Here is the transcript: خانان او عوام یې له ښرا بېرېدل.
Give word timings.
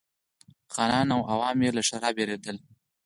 خانان 0.73 1.07
او 1.15 1.21
عوام 1.31 1.57
یې 1.65 1.71
له 1.75 1.81
ښرا 1.87 2.09
بېرېدل. 2.17 2.57